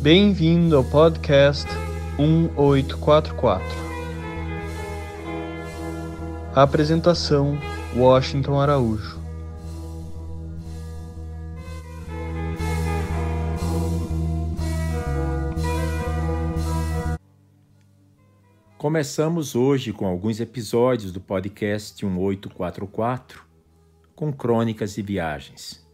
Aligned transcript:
Bem-vindo 0.00 0.76
ao 0.76 0.84
podcast 0.84 1.66
1844. 2.16 3.66
Apresentação: 6.54 7.58
Washington 7.96 8.60
Araújo. 8.60 9.20
Começamos 18.78 19.56
hoje 19.56 19.92
com 19.92 20.06
alguns 20.06 20.38
episódios 20.38 21.10
do 21.10 21.20
podcast 21.20 22.06
1844, 22.06 23.42
com 24.14 24.32
crônicas 24.32 24.96
e 24.96 25.02
viagens. 25.02 25.84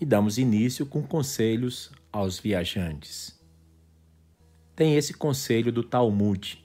E 0.00 0.04
damos 0.04 0.36
início 0.36 0.84
com 0.84 1.00
conselhos 1.00 1.92
aos 2.16 2.38
viajantes. 2.38 3.38
Tem 4.74 4.96
esse 4.96 5.12
conselho 5.12 5.70
do 5.70 5.82
Talmud. 5.82 6.64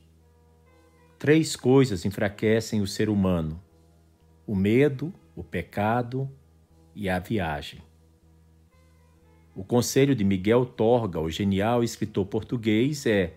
Três 1.19 1.55
coisas 1.55 2.05
enfraquecem 2.05 2.81
o 2.81 2.87
ser 2.87 3.09
humano: 3.09 3.61
o 4.47 4.55
medo, 4.55 5.13
o 5.35 5.43
pecado 5.43 6.29
e 6.95 7.09
a 7.09 7.19
viagem. 7.19 7.81
O 9.53 9.63
conselho 9.63 10.15
de 10.15 10.23
Miguel 10.23 10.65
Torga, 10.65 11.19
o 11.19 11.29
genial 11.29 11.83
escritor 11.83 12.25
português, 12.25 13.05
é 13.05 13.33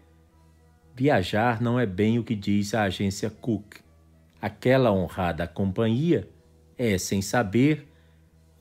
Viajar 0.95 1.61
não 1.61 1.81
é 1.81 1.85
bem 1.85 2.21
o 2.21 2.25
que 2.25 2.37
diz 2.37 2.73
a 2.73 2.85
agência 2.85 3.29
Cook. 3.29 3.79
Aquela 4.41 4.93
honrada 4.93 5.49
companhia 5.49 6.29
é, 6.79 6.97
sem 6.97 7.21
saber, 7.21 7.89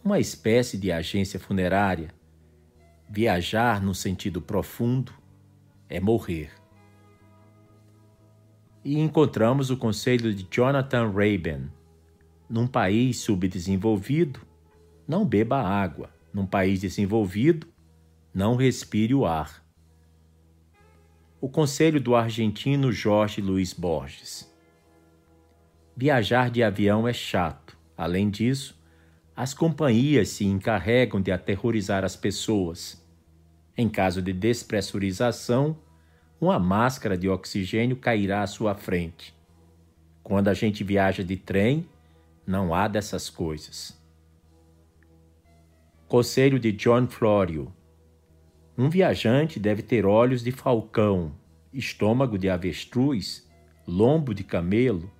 uma 0.04 0.20
espécie 0.20 0.76
de 0.76 0.92
agência 0.92 1.40
funerária. 1.40 2.10
Viajar 3.10 3.82
no 3.82 3.94
sentido 3.94 4.42
profundo 4.42 5.14
é 5.90 6.00
morrer. 6.00 6.52
E 8.84 9.00
encontramos 9.00 9.70
o 9.70 9.78
conselho 9.78 10.34
de 10.34 10.48
Jonathan 10.50 11.12
Raben. 11.12 11.72
Num 12.50 12.68
país 12.68 13.18
subdesenvolvido, 13.18 14.42
não 15.08 15.26
beba 15.26 15.62
água. 15.62 16.10
Num 16.34 16.46
país 16.46 16.82
desenvolvido, 16.82 17.68
não 18.34 18.56
respire 18.56 19.14
o 19.14 19.26
ar 19.26 19.64
o 21.44 21.50
conselho 21.50 22.00
do 22.00 22.16
argentino 22.16 22.90
Jorge 22.90 23.42
Luiz 23.42 23.74
Borges. 23.74 24.50
Viajar 25.94 26.50
de 26.50 26.64
avião 26.64 27.06
é 27.06 27.12
chato. 27.12 27.78
Além 27.98 28.30
disso, 28.30 28.82
as 29.36 29.54
companhias 29.54 30.30
se 30.30 30.46
encarregam 30.46 31.22
de 31.22 31.32
aterrorizar 31.32 32.04
as 32.04 32.16
pessoas. 32.16 33.02
Em 33.78 33.90
caso 33.90 34.22
de 34.22 34.32
despressurização, 34.32 35.78
uma 36.40 36.60
máscara 36.60 37.18
de 37.18 37.28
oxigênio 37.28 37.96
cairá 37.96 38.44
à 38.44 38.48
sua 38.48 38.76
frente. 38.76 39.34
Quando 40.22 40.48
a 40.48 40.54
gente 40.54 40.84
viaja 40.84 41.24
de 41.24 41.36
trem, 41.36 41.88
não 42.46 42.74
há 42.74 42.88
dessas 42.88 43.30
coisas. 43.30 44.00
Conselho 46.08 46.60
de 46.60 46.72
John 46.72 47.08
Florio 47.08 47.74
um 48.76 48.90
viajante 48.90 49.60
deve 49.60 49.84
ter 49.84 50.04
olhos 50.04 50.44
de 50.44 50.52
falcão, 50.52 51.32
estômago 51.72 52.40
de 52.40 52.50
avestruz, 52.50 53.48
lombo 53.88 54.34
de 54.34 54.44
camelo. 54.44 55.12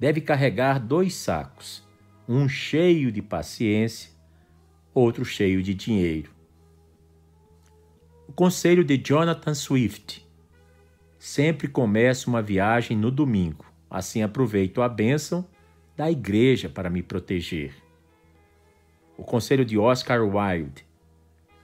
Deve 0.00 0.20
carregar 0.20 0.80
dois 0.80 1.14
sacos, 1.14 1.84
um 2.28 2.48
cheio 2.48 3.10
de 3.10 3.20
paciência, 3.20 4.10
outro 4.94 5.24
cheio 5.24 5.62
de 5.62 5.74
dinheiro. 5.74 6.30
O 8.28 8.32
conselho 8.32 8.84
de 8.84 8.96
Jonathan 8.96 9.54
Swift. 9.54 10.26
Sempre 11.18 11.68
começo 11.68 12.30
uma 12.30 12.40
viagem 12.40 12.96
no 12.96 13.10
domingo, 13.10 13.64
assim 13.90 14.22
aproveito 14.22 14.82
a 14.82 14.88
bênção 14.88 15.46
da 15.96 16.10
igreja 16.10 16.68
para 16.68 16.88
me 16.88 17.02
proteger. 17.02 17.74
O 19.16 19.22
conselho 19.22 19.64
de 19.64 19.76
Oscar 19.78 20.22
Wilde. 20.22 20.86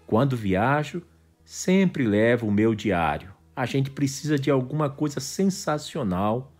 Quando 0.06 0.36
viajo, 0.36 1.02
sempre 1.44 2.04
levo 2.04 2.46
o 2.46 2.52
meu 2.52 2.74
diário. 2.74 3.32
A 3.54 3.64
gente 3.64 3.90
precisa 3.90 4.38
de 4.38 4.50
alguma 4.50 4.90
coisa 4.90 5.20
sensacional 5.20 6.52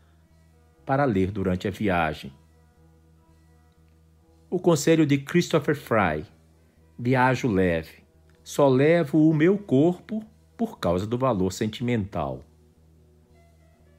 para 0.84 1.04
ler 1.04 1.30
durante 1.30 1.69
a 1.69 1.70
viagem. 1.70 2.32
O 4.50 4.59
conselho 4.59 5.04
de 5.04 5.19
Christopher 5.19 5.76
Fry: 5.76 6.25
Viajo 6.98 7.48
leve. 7.48 8.03
Só 8.42 8.66
levo 8.66 9.28
o 9.28 9.34
meu 9.34 9.59
corpo 9.59 10.25
por 10.56 10.78
causa 10.78 11.06
do 11.06 11.19
valor 11.19 11.53
sentimental. 11.53 12.42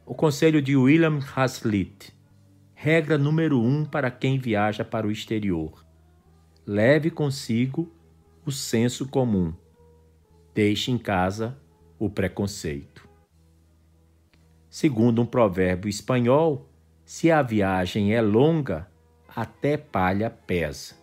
O 0.07 0.15
conselho 0.15 0.59
de 0.59 0.75
William 0.75 1.19
Hazlitt: 1.35 2.11
Regra 2.73 3.15
número 3.15 3.61
um 3.61 3.85
para 3.85 4.09
quem 4.09 4.39
viaja 4.39 4.83
para 4.83 5.05
o 5.05 5.11
exterior: 5.11 5.85
leve 6.65 7.11
consigo 7.11 7.93
o 8.43 8.51
senso 8.51 9.07
comum. 9.07 9.53
Deixe 10.55 10.89
em 10.89 10.97
casa 10.97 11.59
o 11.99 12.09
preconceito. 12.09 13.07
Segundo 14.67 15.21
um 15.21 15.27
provérbio 15.27 15.87
espanhol, 15.87 16.67
se 17.05 17.29
a 17.29 17.43
viagem 17.43 18.15
é 18.15 18.21
longa, 18.21 18.89
até 19.35 19.77
palha 19.77 20.29
pesa. 20.29 20.95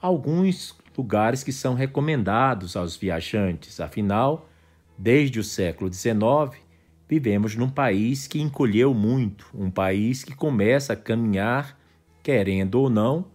Alguns 0.00 0.76
lugares 0.96 1.42
que 1.42 1.52
são 1.52 1.74
recomendados 1.74 2.76
aos 2.76 2.96
viajantes, 2.96 3.80
afinal, 3.80 4.48
desde 4.96 5.40
o 5.40 5.44
século 5.44 5.92
XIX, 5.92 6.60
vivemos 7.08 7.56
num 7.56 7.68
país 7.68 8.26
que 8.26 8.40
encolheu 8.40 8.94
muito, 8.94 9.46
um 9.54 9.70
país 9.70 10.22
que 10.22 10.34
começa 10.34 10.92
a 10.92 10.96
caminhar, 10.96 11.78
querendo 12.22 12.76
ou 12.76 12.90
não, 12.90 13.26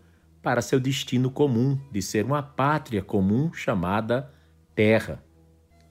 para 0.42 0.62
seu 0.62 0.80
destino 0.80 1.30
comum, 1.30 1.80
de 1.92 2.02
ser 2.02 2.26
uma 2.26 2.42
pátria 2.42 3.02
comum 3.02 3.52
chamada 3.54 4.32
Terra. 4.74 5.24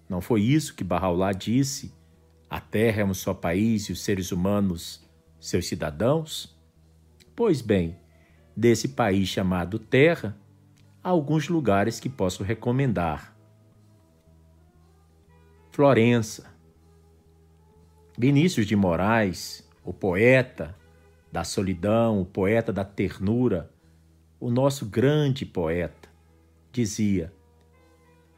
Não 0.09 0.21
foi 0.21 0.41
isso 0.41 0.75
que 0.75 0.83
Bahá'u'lláh 0.83 1.33
disse? 1.33 1.95
A 2.49 2.61
Terra 2.61 3.03
é 3.03 3.05
um 3.05 3.13
só 3.13 3.35
país 3.35 3.85
e 3.85 3.93
os 3.93 4.01
seres 4.03 4.33
humanos 4.33 5.07
seus 5.39 5.69
cidadãos? 5.69 6.58
Pois 7.38 7.62
bem, 7.62 7.97
desse 8.56 8.88
país 8.88 9.28
chamado 9.28 9.78
Terra, 9.78 10.37
há 11.04 11.10
alguns 11.10 11.49
lugares 11.49 12.00
que 12.00 12.09
posso 12.09 12.43
recomendar. 12.43 13.32
Florença. 15.71 16.53
Vinícius 18.19 18.66
de 18.66 18.75
Moraes, 18.75 19.65
o 19.84 19.93
poeta 19.93 20.75
da 21.31 21.44
solidão, 21.44 22.21
o 22.21 22.27
poeta 22.27 22.72
da 22.72 22.84
ternura, 22.84 23.71
o 24.41 24.50
nosso 24.50 24.84
grande 24.84 25.47
poeta, 25.47 26.09
dizia: 26.72 27.32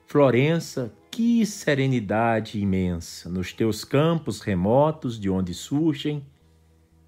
Florença, 0.06 0.92
que 1.10 1.46
serenidade 1.46 2.60
imensa 2.60 3.30
nos 3.30 3.50
teus 3.50 3.82
campos 3.82 4.42
remotos 4.42 5.18
de 5.18 5.30
onde 5.30 5.54
surgem, 5.54 6.22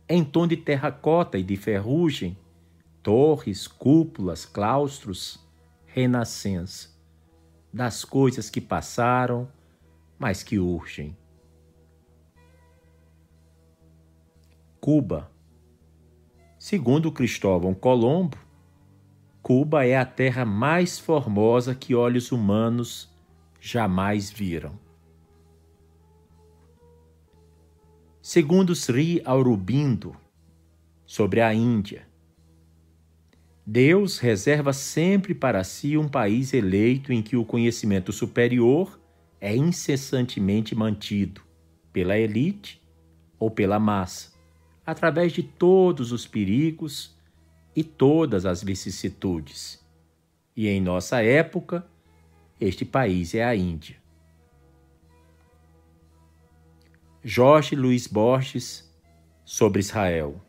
em 0.08 0.24
tom 0.24 0.46
de 0.46 0.56
terracota 0.56 1.38
e 1.38 1.42
de 1.42 1.56
ferrugem, 1.56 2.36
torres, 3.02 3.66
cúpulas, 3.66 4.44
claustros, 4.44 5.38
renascença 5.86 6.90
das 7.72 8.04
coisas 8.04 8.50
que 8.50 8.60
passaram, 8.60 9.48
mas 10.18 10.42
que 10.42 10.58
urgem. 10.58 11.16
Cuba. 14.80 15.30
Segundo 16.58 17.10
Cristóvão 17.10 17.74
Colombo, 17.74 18.36
Cuba 19.42 19.84
é 19.84 19.96
a 19.96 20.04
terra 20.04 20.44
mais 20.44 20.98
formosa 20.98 21.74
que 21.74 21.94
olhos 21.94 22.30
humanos 22.30 23.10
jamais 23.60 24.30
viram. 24.30 24.78
Segundo 28.24 28.72
Sri 28.72 29.20
Aurobindo, 29.24 30.14
sobre 31.04 31.40
a 31.40 31.52
Índia, 31.52 32.06
Deus 33.66 34.20
reserva 34.20 34.72
sempre 34.72 35.34
para 35.34 35.64
si 35.64 35.98
um 35.98 36.06
país 36.06 36.54
eleito 36.54 37.12
em 37.12 37.20
que 37.20 37.36
o 37.36 37.44
conhecimento 37.44 38.12
superior 38.12 39.00
é 39.40 39.56
incessantemente 39.56 40.72
mantido 40.72 41.42
pela 41.92 42.16
elite 42.16 42.80
ou 43.40 43.50
pela 43.50 43.80
massa, 43.80 44.32
através 44.86 45.32
de 45.32 45.42
todos 45.42 46.12
os 46.12 46.24
perigos 46.24 47.18
e 47.74 47.82
todas 47.82 48.46
as 48.46 48.62
vicissitudes. 48.62 49.84
E 50.56 50.68
em 50.68 50.80
nossa 50.80 51.20
época, 51.20 51.84
este 52.60 52.84
país 52.84 53.34
é 53.34 53.42
a 53.42 53.56
Índia. 53.56 54.01
Jorge 57.24 57.76
Luiz 57.76 58.08
Borges 58.08 58.92
sobre 59.44 59.78
Israel. 59.78 60.44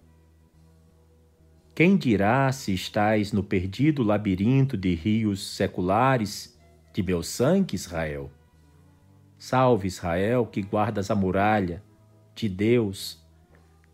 Quem 1.76 1.96
dirá 1.96 2.52
se 2.52 2.74
estais 2.74 3.32
no 3.32 3.44
perdido 3.44 4.02
labirinto 4.02 4.76
de 4.76 4.96
rios 4.96 5.56
seculares 5.56 6.60
de 6.92 7.04
meu 7.04 7.22
sangue, 7.22 7.76
Israel. 7.76 8.32
Salve, 9.38 9.88
Israel, 9.88 10.48
que 10.48 10.64
guardas 10.64 11.12
a 11.12 11.16
muralha 11.16 11.84
de 12.34 12.50
Deus 12.50 13.24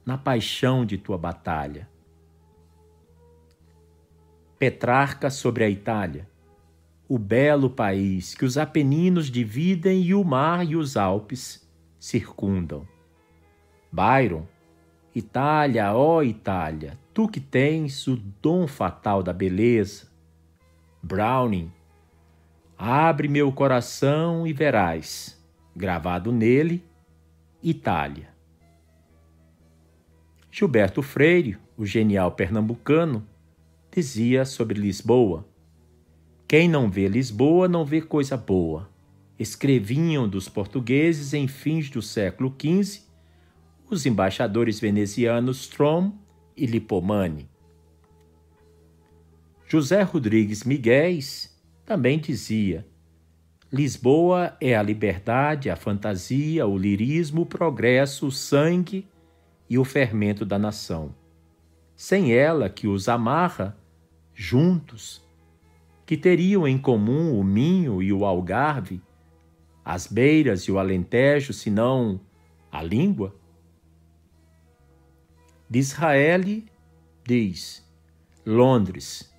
na 0.05 0.17
paixão 0.17 0.85
de 0.85 0.97
tua 0.97 1.17
batalha. 1.17 1.89
Petrarca 4.57 5.29
sobre 5.29 5.65
a 5.65 5.69
Itália, 5.69 6.29
o 7.09 7.19
belo 7.19 7.69
país 7.69 8.33
que 8.33 8.45
os 8.45 8.57
Apeninos 8.57 9.29
dividem 9.29 10.01
e 10.01 10.13
o 10.13 10.23
mar 10.23 10.65
e 10.65 10.77
os 10.77 10.95
Alpes 10.95 11.67
circundam. 11.99 12.87
Byron, 13.91 14.47
Itália, 15.13 15.93
ó 15.93 16.21
Itália, 16.21 16.97
tu 17.13 17.27
que 17.27 17.39
tens 17.39 18.07
o 18.07 18.15
dom 18.15 18.67
fatal 18.67 19.21
da 19.21 19.33
beleza. 19.33 20.07
Browning, 21.01 21.71
abre 22.77 23.27
meu 23.27 23.51
coração 23.51 24.45
e 24.45 24.53
verás, 24.53 25.41
gravado 25.75 26.31
nele, 26.31 26.83
Itália. 27.61 28.29
Gilberto 30.51 31.01
Freire, 31.01 31.57
o 31.77 31.85
genial 31.85 32.31
pernambucano, 32.31 33.25
dizia 33.91 34.45
sobre 34.45 34.79
Lisboa: 34.79 35.45
Quem 36.47 36.67
não 36.67 36.89
vê 36.89 37.07
Lisboa 37.07 37.67
não 37.67 37.85
vê 37.85 38.01
coisa 38.01 38.37
boa. 38.37 38.89
Escreviam 39.39 40.27
dos 40.27 40.49
portugueses 40.49 41.33
em 41.33 41.47
fins 41.47 41.89
do 41.89 42.01
século 42.01 42.53
XV 42.59 43.07
os 43.89 44.05
embaixadores 44.05 44.81
venezianos 44.81 45.61
Strom 45.61 46.11
e 46.55 46.65
Lipomani. 46.65 47.49
José 49.65 50.01
Rodrigues 50.01 50.65
Miguéis 50.65 51.57
também 51.85 52.19
dizia: 52.19 52.85
Lisboa 53.71 54.57
é 54.59 54.75
a 54.75 54.83
liberdade, 54.83 55.69
a 55.69 55.75
fantasia, 55.75 56.67
o 56.67 56.77
lirismo, 56.77 57.41
o 57.41 57.45
progresso, 57.45 58.27
o 58.27 58.31
sangue 58.31 59.07
e 59.69 59.77
o 59.77 59.85
fermento 59.85 60.45
da 60.45 60.59
nação. 60.59 61.15
Sem 61.95 62.33
ela 62.33 62.69
que 62.69 62.87
os 62.87 63.07
amarra 63.07 63.77
juntos, 64.33 65.21
que 66.05 66.17
teriam 66.17 66.67
em 66.67 66.77
comum 66.77 67.39
o 67.39 67.43
Minho 67.43 68.01
e 68.01 68.11
o 68.11 68.25
Algarve, 68.25 69.01
as 69.89 70.05
beiras 70.05 70.65
e 70.65 70.71
o 70.71 70.77
Alentejo, 70.77 71.51
senão 71.51 72.21
a 72.71 72.83
língua? 72.83 73.35
De 75.67 75.79
Israel 75.79 76.41
diz: 77.25 77.83
Londres, 78.45 79.33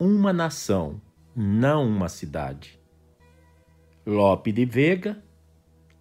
uma 0.00 0.32
nação, 0.32 0.98
não 1.36 1.86
uma 1.86 2.08
cidade. 2.08 2.80
Lope 4.06 4.50
de 4.50 4.64
Vega 4.64 5.22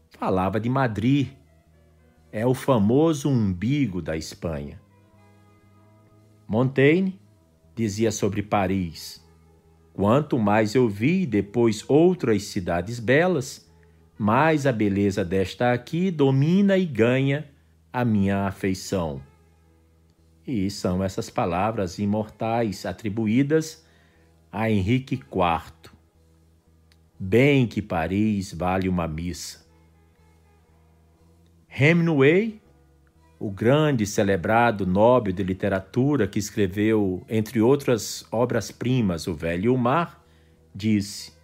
falava 0.09 0.57
de 0.57 0.69
Madrid, 0.69 1.27
é 2.31 2.47
o 2.47 2.53
famoso 2.53 3.27
umbigo 3.27 4.01
da 4.01 4.15
Espanha. 4.15 4.81
Montaigne 6.47 7.19
dizia 7.75 8.09
sobre 8.09 8.41
Paris: 8.41 9.21
Quanto 9.91 10.39
mais 10.39 10.75
eu 10.75 10.87
vi 10.87 11.25
depois 11.25 11.83
outras 11.89 12.43
cidades 12.43 13.01
belas, 13.01 13.64
mais 14.17 14.65
a 14.65 14.71
beleza 14.71 15.23
desta 15.25 15.73
aqui 15.73 16.09
domina 16.09 16.77
e 16.77 16.85
ganha 16.85 17.47
a 17.91 18.05
minha 18.05 18.47
afeição. 18.47 19.21
E 20.47 20.69
são 20.69 21.03
essas 21.03 21.29
palavras 21.29 21.99
imortais 21.99 22.85
atribuídas 22.85 23.85
a 24.51 24.69
Henrique 24.69 25.15
IV. 25.15 25.91
Bem 27.19 27.67
que 27.67 27.81
Paris 27.81 28.53
vale 28.53 28.87
uma 28.87 29.07
missa. 29.07 29.65
Hemingway, 31.67 32.61
o 33.37 33.51
grande 33.51 34.05
celebrado 34.05 34.85
Nobel 34.85 35.33
de 35.33 35.43
Literatura 35.43 36.27
que 36.27 36.39
escreveu, 36.39 37.25
entre 37.27 37.59
outras 37.59 38.25
obras-primas, 38.31 39.27
O 39.27 39.33
Velho 39.33 39.65
e 39.65 39.69
o 39.69 39.77
Mar, 39.77 40.23
disse: 40.73 41.34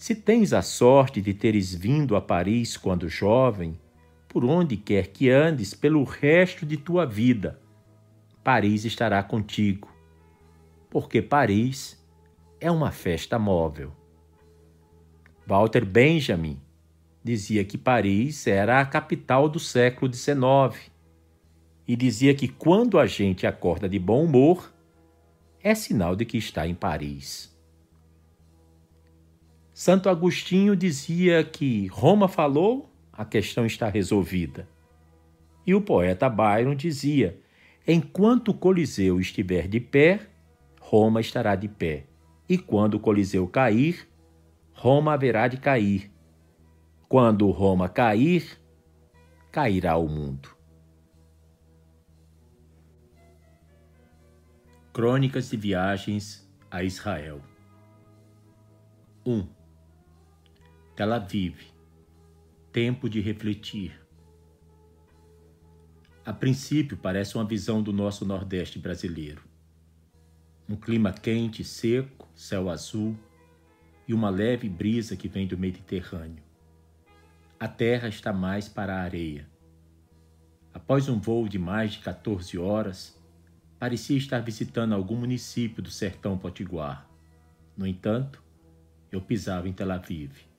Se 0.00 0.14
tens 0.14 0.54
a 0.54 0.62
sorte 0.62 1.20
de 1.20 1.34
teres 1.34 1.74
vindo 1.74 2.16
a 2.16 2.22
Paris 2.22 2.74
quando 2.74 3.06
jovem, 3.06 3.78
por 4.26 4.46
onde 4.46 4.74
quer 4.74 5.08
que 5.08 5.28
andes 5.28 5.74
pelo 5.74 6.04
resto 6.04 6.64
de 6.64 6.78
tua 6.78 7.04
vida, 7.04 7.60
Paris 8.42 8.86
estará 8.86 9.22
contigo, 9.22 9.94
porque 10.88 11.20
Paris 11.20 12.02
é 12.58 12.70
uma 12.70 12.90
festa 12.90 13.38
móvel. 13.38 13.92
Walter 15.46 15.84
Benjamin 15.84 16.58
dizia 17.22 17.62
que 17.62 17.76
Paris 17.76 18.46
era 18.46 18.80
a 18.80 18.86
capital 18.86 19.50
do 19.50 19.60
século 19.60 20.10
XIX 20.10 20.90
e 21.86 21.94
dizia 21.94 22.34
que 22.34 22.48
quando 22.48 22.98
a 22.98 23.04
gente 23.04 23.46
acorda 23.46 23.86
de 23.86 23.98
bom 23.98 24.24
humor, 24.24 24.72
é 25.62 25.74
sinal 25.74 26.16
de 26.16 26.24
que 26.24 26.38
está 26.38 26.66
em 26.66 26.74
Paris. 26.74 27.50
Santo 29.80 30.10
Agostinho 30.10 30.76
dizia 30.76 31.42
que 31.42 31.86
Roma 31.86 32.28
falou, 32.28 32.92
a 33.10 33.24
questão 33.24 33.64
está 33.64 33.88
resolvida. 33.88 34.68
E 35.66 35.74
o 35.74 35.80
poeta 35.80 36.28
Byron 36.28 36.74
dizia: 36.74 37.40
enquanto 37.86 38.48
o 38.48 38.54
Coliseu 38.54 39.18
estiver 39.18 39.66
de 39.66 39.80
pé, 39.80 40.20
Roma 40.78 41.22
estará 41.22 41.56
de 41.56 41.66
pé, 41.66 42.04
e 42.46 42.58
quando 42.58 42.96
o 42.96 43.00
Coliseu 43.00 43.48
cair, 43.48 44.06
Roma 44.74 45.14
haverá 45.14 45.48
de 45.48 45.56
cair 45.56 46.12
quando 47.08 47.50
Roma 47.50 47.88
cair, 47.88 48.60
cairá 49.50 49.96
o 49.96 50.06
mundo. 50.06 50.50
Crônicas 54.92 55.48
de 55.48 55.56
Viagens 55.56 56.46
a 56.70 56.82
Israel 56.82 57.40
1. 59.24 59.59
Tel 61.00 61.14
Aviv 61.14 61.56
Tempo 62.70 63.08
de 63.08 63.22
refletir. 63.22 63.98
A 66.26 66.30
princípio, 66.30 66.94
parece 66.94 67.36
uma 67.36 67.44
visão 67.46 67.82
do 67.82 67.90
nosso 67.90 68.26
Nordeste 68.26 68.78
brasileiro. 68.78 69.42
Um 70.68 70.76
clima 70.76 71.10
quente, 71.10 71.64
seco, 71.64 72.28
céu 72.34 72.68
azul 72.68 73.16
e 74.06 74.12
uma 74.12 74.28
leve 74.28 74.68
brisa 74.68 75.16
que 75.16 75.26
vem 75.26 75.46
do 75.46 75.56
Mediterrâneo 75.56 76.44
a 77.58 77.66
terra 77.66 78.06
está 78.06 78.30
mais 78.30 78.68
para 78.68 78.94
a 78.94 79.00
areia. 79.00 79.48
Após 80.74 81.08
um 81.08 81.18
voo 81.18 81.48
de 81.48 81.58
mais 81.58 81.92
de 81.92 82.00
14 82.00 82.58
horas, 82.58 83.18
parecia 83.78 84.18
estar 84.18 84.40
visitando 84.40 84.94
algum 84.94 85.16
município 85.16 85.82
do 85.82 85.90
sertão 85.90 86.36
potiguar. 86.36 87.08
No 87.74 87.86
entanto, 87.86 88.42
eu 89.10 89.22
pisava 89.22 89.66
em 89.66 89.72
Tel 89.72 89.90
Aviv. 89.92 90.49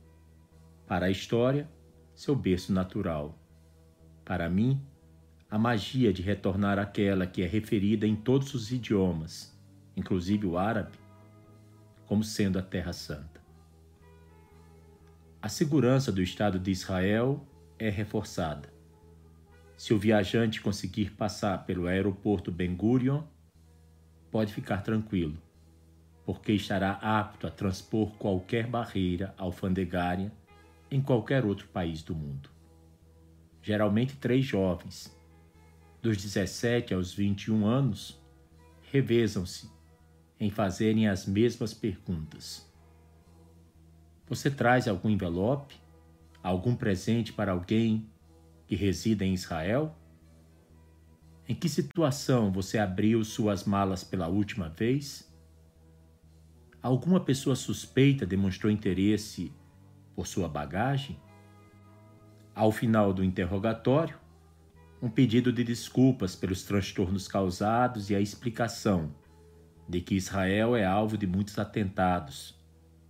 Para 0.91 1.05
a 1.05 1.09
história, 1.09 1.69
seu 2.13 2.35
berço 2.35 2.73
natural. 2.73 3.39
Para 4.25 4.49
mim, 4.49 4.85
a 5.49 5.57
magia 5.57 6.11
de 6.11 6.21
retornar 6.21 6.77
àquela 6.77 7.25
que 7.25 7.41
é 7.41 7.47
referida 7.47 8.05
em 8.05 8.13
todos 8.13 8.53
os 8.53 8.73
idiomas, 8.73 9.57
inclusive 9.95 10.45
o 10.45 10.57
árabe, 10.57 10.97
como 12.05 12.25
sendo 12.25 12.59
a 12.59 12.61
Terra 12.61 12.91
Santa. 12.91 13.41
A 15.41 15.47
segurança 15.47 16.11
do 16.11 16.21
Estado 16.21 16.59
de 16.59 16.71
Israel 16.71 17.41
é 17.79 17.89
reforçada. 17.89 18.67
Se 19.77 19.93
o 19.93 19.97
viajante 19.97 20.59
conseguir 20.59 21.11
passar 21.11 21.65
pelo 21.65 21.87
aeroporto 21.87 22.51
Ben 22.51 22.75
Gurion, 22.75 23.23
pode 24.29 24.53
ficar 24.53 24.83
tranquilo, 24.83 25.41
porque 26.25 26.51
estará 26.51 26.99
apto 27.01 27.47
a 27.47 27.49
transpor 27.49 28.11
qualquer 28.17 28.67
barreira 28.67 29.33
alfandegária 29.37 30.33
em 30.91 31.01
qualquer 31.01 31.45
outro 31.45 31.67
país 31.69 32.03
do 32.03 32.13
mundo. 32.13 32.49
Geralmente 33.63 34.17
três 34.17 34.45
jovens, 34.45 35.17
dos 36.01 36.17
17 36.17 36.93
aos 36.93 37.13
21 37.13 37.65
anos, 37.65 38.21
revezam-se 38.91 39.71
em 40.39 40.49
fazerem 40.49 41.07
as 41.07 41.25
mesmas 41.25 41.73
perguntas 41.73 42.69
você 44.31 44.49
traz 44.49 44.87
algum 44.87 45.09
envelope? 45.09 45.75
Algum 46.41 46.73
presente 46.73 47.33
para 47.33 47.51
alguém 47.51 48.09
que 48.65 48.77
resida 48.77 49.25
em 49.25 49.33
Israel? 49.33 49.93
Em 51.49 51.53
que 51.53 51.67
situação 51.67 52.49
você 52.49 52.77
abriu 52.77 53.25
suas 53.25 53.65
malas 53.65 54.05
pela 54.05 54.29
última 54.29 54.69
vez? 54.69 55.29
Alguma 56.81 57.19
pessoa 57.19 57.57
suspeita 57.57 58.25
demonstrou 58.25 58.71
interesse 58.71 59.51
por 60.21 60.27
sua 60.27 60.47
bagagem? 60.47 61.19
Ao 62.53 62.71
final 62.71 63.11
do 63.11 63.23
interrogatório, 63.23 64.19
um 65.01 65.09
pedido 65.09 65.51
de 65.51 65.63
desculpas 65.63 66.35
pelos 66.35 66.61
transtornos 66.61 67.27
causados 67.27 68.11
e 68.11 68.15
a 68.15 68.19
explicação 68.21 69.15
de 69.89 69.99
que 69.99 70.13
Israel 70.13 70.75
é 70.75 70.85
alvo 70.85 71.17
de 71.17 71.25
muitos 71.25 71.57
atentados 71.57 72.55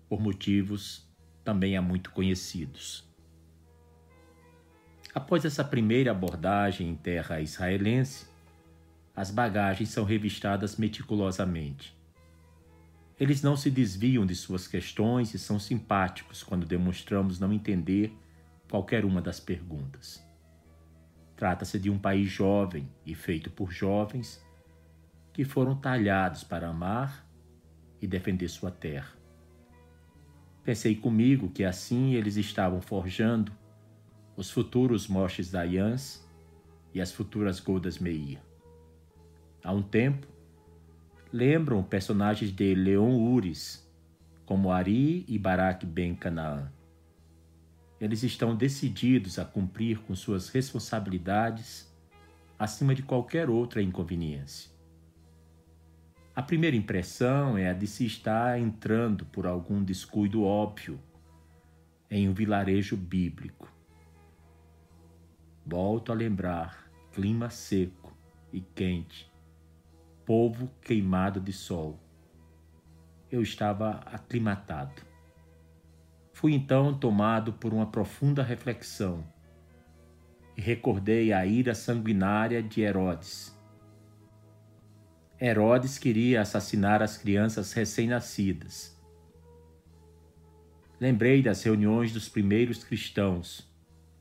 por 0.08 0.22
motivos 0.22 1.06
também 1.44 1.76
há 1.76 1.82
muito 1.82 2.12
conhecidos. 2.12 3.06
Após 5.14 5.44
essa 5.44 5.66
primeira 5.66 6.12
abordagem 6.12 6.88
em 6.88 6.96
terra 6.96 7.42
israelense, 7.42 8.26
as 9.14 9.30
bagagens 9.30 9.90
são 9.90 10.06
revistadas 10.06 10.78
meticulosamente. 10.78 11.94
Eles 13.22 13.44
não 13.44 13.56
se 13.56 13.70
desviam 13.70 14.26
de 14.26 14.34
suas 14.34 14.68
questões 14.68 15.36
e 15.36 15.38
são 15.38 15.60
simpáticos 15.60 16.42
quando 16.42 16.66
demonstramos 16.66 17.40
não 17.40 17.54
entender 17.54 18.12
qualquer 18.68 19.06
uma 19.06 19.22
das 19.22 19.40
perguntas. 19.40 20.26
Trata-se 21.36 21.78
de 21.78 21.88
um 21.88 22.00
país 22.00 22.32
jovem 22.32 22.90
e 23.06 23.14
feito 23.14 23.52
por 23.52 23.72
jovens 23.72 24.44
que 25.32 25.46
foram 25.46 25.76
talhados 25.76 26.44
para 26.44 26.70
amar 26.70 27.24
e 28.02 28.08
defender 28.08 28.48
sua 28.48 28.72
terra. 28.72 29.16
Pensei 30.64 30.96
comigo 30.96 31.52
que 31.52 31.64
assim 31.64 32.16
eles 32.16 32.38
estavam 32.38 32.82
forjando 32.82 33.52
os 34.36 34.50
futuros 34.50 35.08
Moshes 35.08 35.52
Dayans 35.52 36.28
e 36.92 37.00
as 37.00 37.12
futuras 37.12 37.60
Goldas 37.60 38.00
Meir. 38.00 38.40
Há 39.64 39.72
um 39.72 39.84
tempo, 39.84 40.26
lembram 41.32 41.82
personagens 41.82 42.52
de 42.52 42.76
Leon 42.76 43.16
Uris, 43.16 43.90
como 44.46 44.72
Ari 44.72 45.24
e 45.28 45.40
Barak 45.40 45.86
Ben 45.86 46.14
Canaã. 46.14 46.72
Eles 48.00 48.24
estão 48.24 48.56
decididos 48.56 49.40
a 49.40 49.46
cumprir 49.46 50.00
com 50.00 50.14
suas 50.14 50.50
responsabilidades 50.50 51.90
acima 52.60 52.94
de 52.94 53.02
qualquer 53.02 53.50
outra 53.50 53.82
inconveniência. 53.82 54.72
A 56.36 56.42
primeira 56.42 56.76
impressão 56.76 57.58
é 57.58 57.70
a 57.70 57.74
de 57.74 57.88
se 57.88 58.06
estar 58.06 58.60
entrando 58.60 59.26
por 59.26 59.46
algum 59.48 59.84
descuido 59.84 60.44
óbvio 60.44 61.00
em 62.10 62.28
um 62.28 62.34
vilarejo 62.34 62.98
bíblico. 62.98 63.72
Volto 65.66 66.12
a 66.12 66.16
lembrar: 66.16 66.92
clima 67.14 67.50
seco 67.50 68.14
e 68.52 68.60
quente, 68.60 69.31
povo 70.34 70.72
queimado 70.82 71.42
de 71.42 71.52
sol. 71.52 72.00
Eu 73.30 73.42
estava 73.42 74.00
aclimatado. 74.06 75.02
Fui 76.32 76.54
então 76.54 76.98
tomado 76.98 77.52
por 77.52 77.74
uma 77.74 77.88
profunda 77.88 78.42
reflexão 78.42 79.26
e 80.56 80.62
recordei 80.62 81.34
a 81.34 81.46
ira 81.46 81.76
sanguinária 81.76 82.64
de 82.64 82.80
Herodes. 82.80 83.54
Herodes 85.38 85.98
queria 85.98 86.40
assassinar 86.40 87.02
as 87.02 87.18
crianças 87.18 87.74
recém-nascidas. 87.74 88.98
Lembrei 90.98 91.42
das 91.42 91.62
reuniões 91.62 92.14
dos 92.14 92.30
primeiros 92.30 92.86
cristãos, 92.86 93.70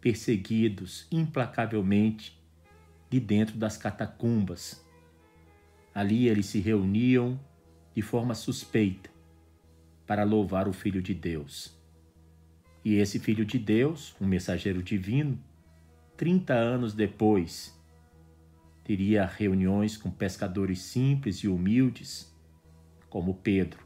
perseguidos 0.00 1.06
implacavelmente 1.12 2.36
de 3.08 3.20
dentro 3.20 3.56
das 3.56 3.76
catacumbas. 3.76 4.89
Ali 5.94 6.28
eles 6.28 6.46
se 6.46 6.60
reuniam 6.60 7.38
de 7.94 8.02
forma 8.02 8.34
suspeita 8.34 9.10
para 10.06 10.24
louvar 10.24 10.68
o 10.68 10.72
Filho 10.72 11.02
de 11.02 11.14
Deus. 11.14 11.78
E 12.84 12.94
esse 12.94 13.18
Filho 13.18 13.44
de 13.44 13.58
Deus, 13.58 14.16
um 14.20 14.26
mensageiro 14.26 14.82
divino, 14.82 15.38
30 16.16 16.54
anos 16.54 16.94
depois, 16.94 17.78
teria 18.84 19.26
reuniões 19.26 19.96
com 19.96 20.10
pescadores 20.10 20.80
simples 20.80 21.38
e 21.38 21.48
humildes, 21.48 22.34
como 23.08 23.34
Pedro, 23.34 23.84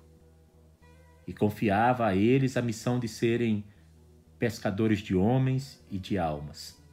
e 1.26 1.32
confiava 1.32 2.06
a 2.06 2.14
eles 2.14 2.56
a 2.56 2.62
missão 2.62 2.98
de 2.98 3.08
serem 3.08 3.64
pescadores 4.38 5.00
de 5.00 5.14
homens 5.14 5.84
e 5.90 5.98
de 5.98 6.18
almas. 6.18 6.83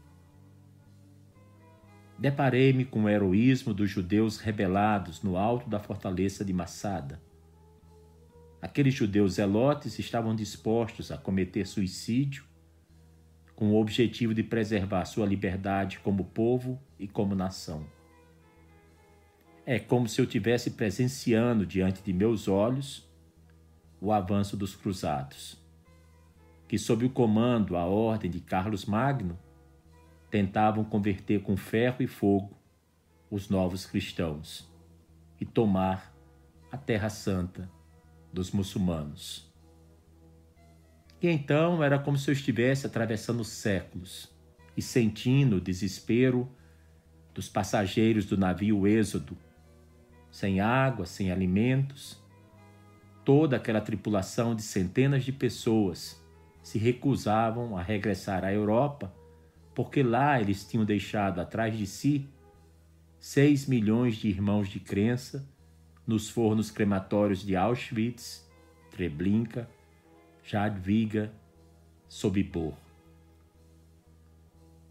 Deparei-me 2.21 2.85
com 2.85 3.03
o 3.03 3.09
heroísmo 3.09 3.73
dos 3.73 3.89
judeus 3.89 4.37
rebelados 4.37 5.21
no 5.21 5.35
alto 5.35 5.69
da 5.69 5.79
fortaleza 5.79 6.45
de 6.45 6.53
Massada 6.53 7.19
Aqueles 8.61 8.93
judeus 8.93 9.33
zelotes 9.33 9.97
estavam 9.97 10.35
dispostos 10.35 11.11
a 11.11 11.17
cometer 11.17 11.65
suicídio 11.65 12.43
com 13.55 13.71
o 13.71 13.81
objetivo 13.81 14.35
de 14.35 14.43
preservar 14.43 15.05
sua 15.05 15.25
liberdade 15.25 15.99
como 15.99 16.25
povo 16.25 16.79
e 16.99 17.07
como 17.07 17.33
nação. 17.33 17.83
É 19.65 19.79
como 19.79 20.07
se 20.07 20.21
eu 20.21 20.27
tivesse 20.27 20.71
presenciando 20.71 21.65
diante 21.65 22.03
de 22.03 22.13
meus 22.13 22.47
olhos 22.47 23.09
o 23.99 24.11
avanço 24.11 24.55
dos 24.55 24.75
cruzados, 24.75 25.57
que, 26.67 26.77
sob 26.77 27.05
o 27.05 27.09
comando, 27.09 27.75
a 27.75 27.85
ordem 27.85 28.29
de 28.29 28.39
Carlos 28.39 28.85
Magno, 28.85 29.37
tentavam 30.31 30.83
converter 30.83 31.41
com 31.41 31.57
ferro 31.57 31.97
e 31.99 32.07
fogo 32.07 32.57
os 33.29 33.49
novos 33.49 33.85
cristãos 33.85 34.71
e 35.39 35.45
tomar 35.45 36.15
a 36.71 36.77
Terra 36.77 37.09
Santa 37.09 37.69
dos 38.31 38.51
muçulmanos. 38.51 39.51
E 41.21 41.27
então 41.27 41.83
era 41.83 41.99
como 41.99 42.17
se 42.17 42.31
eu 42.31 42.33
estivesse 42.33 42.87
atravessando 42.87 43.43
séculos 43.43 44.33
e 44.75 44.81
sentindo 44.81 45.57
o 45.57 45.61
desespero 45.61 46.49
dos 47.33 47.47
passageiros 47.49 48.25
do 48.25 48.37
navio 48.37 48.87
Êxodo, 48.87 49.37
sem 50.31 50.61
água, 50.61 51.05
sem 51.05 51.31
alimentos. 51.31 52.19
Toda 53.23 53.57
aquela 53.57 53.81
tripulação 53.81 54.55
de 54.55 54.61
centenas 54.61 55.23
de 55.23 55.31
pessoas 55.31 56.19
se 56.63 56.79
recusavam 56.79 57.77
a 57.77 57.81
regressar 57.81 58.43
à 58.43 58.51
Europa, 58.51 59.13
porque 59.81 60.03
lá 60.03 60.39
eles 60.39 60.63
tinham 60.63 60.85
deixado 60.85 61.41
atrás 61.41 61.75
de 61.75 61.87
si 61.87 62.29
seis 63.19 63.65
milhões 63.65 64.15
de 64.15 64.27
irmãos 64.27 64.69
de 64.69 64.79
crença 64.79 65.43
nos 66.05 66.29
fornos 66.29 66.69
crematórios 66.69 67.43
de 67.43 67.55
Auschwitz, 67.55 68.47
Treblinka, 68.91 69.67
Jadwiga, 70.43 71.33
Sobibor. 72.07 72.75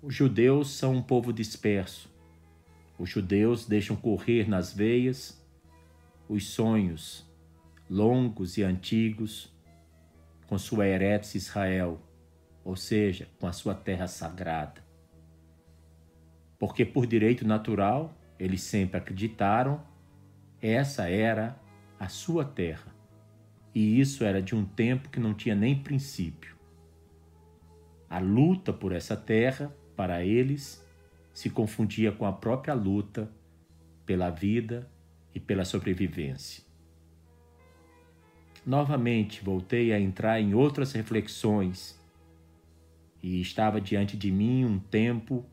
Os 0.02 0.12
judeus 0.12 0.72
são 0.72 0.96
um 0.96 1.02
povo 1.02 1.32
disperso. 1.32 2.10
Os 2.98 3.08
judeus 3.08 3.66
deixam 3.66 3.94
correr 3.94 4.48
nas 4.48 4.72
veias 4.72 5.40
os 6.28 6.48
sonhos 6.48 7.24
longos 7.88 8.58
e 8.58 8.64
antigos 8.64 9.54
com 10.48 10.58
sua 10.58 10.88
Eretz 10.88 11.36
Israel, 11.36 12.02
ou 12.64 12.76
seja, 12.76 13.28
com 13.38 13.46
a 13.46 13.52
sua 13.52 13.74
terra 13.74 14.06
sagrada. 14.06 14.84
Porque 16.58 16.84
por 16.84 17.06
direito 17.06 17.46
natural, 17.46 18.14
eles 18.38 18.62
sempre 18.62 18.98
acreditaram 18.98 19.82
essa 20.60 21.08
era 21.08 21.58
a 21.98 22.08
sua 22.08 22.44
terra, 22.44 22.94
e 23.74 24.00
isso 24.00 24.24
era 24.24 24.42
de 24.42 24.54
um 24.54 24.64
tempo 24.64 25.08
que 25.08 25.20
não 25.20 25.34
tinha 25.34 25.54
nem 25.54 25.78
princípio. 25.78 26.56
A 28.08 28.18
luta 28.18 28.72
por 28.72 28.92
essa 28.92 29.16
terra, 29.16 29.74
para 29.96 30.24
eles, 30.24 30.84
se 31.32 31.48
confundia 31.48 32.10
com 32.10 32.26
a 32.26 32.32
própria 32.32 32.74
luta 32.74 33.30
pela 34.04 34.30
vida 34.30 34.90
e 35.34 35.38
pela 35.38 35.64
sobrevivência. 35.64 36.64
Novamente 38.66 39.42
voltei 39.42 39.92
a 39.92 40.00
entrar 40.00 40.40
em 40.40 40.54
outras 40.54 40.92
reflexões 40.92 41.99
e 43.22 43.40
estava 43.40 43.80
diante 43.80 44.16
de 44.16 44.30
mim 44.30 44.64
um 44.64 44.78
tempo 44.78 45.44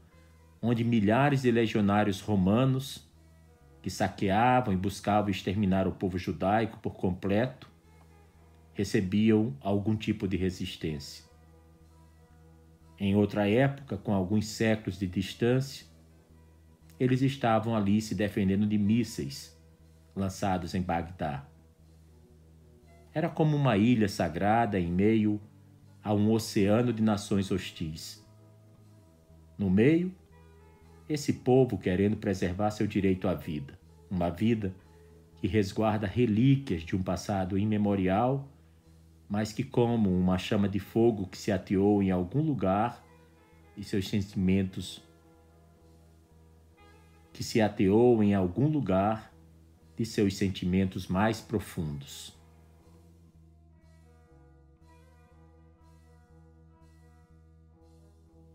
onde 0.61 0.83
milhares 0.83 1.41
de 1.41 1.51
legionários 1.51 2.21
romanos 2.21 3.07
que 3.81 3.89
saqueavam 3.89 4.73
e 4.73 4.77
buscavam 4.77 5.29
exterminar 5.29 5.87
o 5.87 5.91
povo 5.91 6.17
judaico 6.17 6.79
por 6.79 6.95
completo, 6.95 7.69
recebiam 8.73 9.55
algum 9.61 9.95
tipo 9.95 10.27
de 10.27 10.35
resistência. 10.35 11.25
Em 12.99 13.15
outra 13.15 13.47
época, 13.47 13.95
com 13.97 14.13
alguns 14.13 14.47
séculos 14.47 14.97
de 14.99 15.07
distância, 15.07 15.85
eles 16.99 17.21
estavam 17.21 17.75
ali 17.75 18.01
se 18.01 18.15
defendendo 18.15 18.65
de 18.65 18.77
mísseis 18.77 19.55
lançados 20.15 20.73
em 20.73 20.81
Bagdá. 20.81 21.47
Era 23.13 23.29
como 23.29 23.55
uma 23.55 23.77
ilha 23.77 24.09
sagrada 24.09 24.79
em 24.79 24.91
meio 24.91 25.39
a 26.07 26.13
um 26.13 26.31
oceano 26.31 26.93
de 26.93 27.03
nações 27.03 27.51
hostis. 27.51 28.25
No 29.57 29.69
meio, 29.69 30.15
esse 31.09 31.33
povo 31.33 31.77
querendo 31.77 32.15
preservar 32.15 32.71
seu 32.71 32.87
direito 32.87 33.27
à 33.27 33.33
vida 33.33 33.77
uma 34.09 34.29
vida 34.29 34.73
que 35.35 35.47
resguarda 35.47 36.07
relíquias 36.07 36.81
de 36.83 36.95
um 36.95 37.03
passado 37.03 37.57
imemorial, 37.57 38.47
mas 39.27 39.51
que, 39.51 39.65
como 39.65 40.09
uma 40.09 40.37
chama 40.37 40.69
de 40.69 40.79
fogo 40.79 41.27
que 41.27 41.37
se 41.37 41.51
ateou 41.51 42.01
em 42.01 42.09
algum 42.09 42.39
lugar 42.39 43.05
e 43.75 43.83
seus 43.83 44.07
sentimentos 44.07 45.03
que 47.33 47.43
se 47.43 47.59
ateou 47.59 48.23
em 48.23 48.33
algum 48.33 48.69
lugar 48.69 49.33
de 49.97 50.05
seus 50.05 50.37
sentimentos 50.37 51.05
mais 51.05 51.41
profundos. 51.41 52.36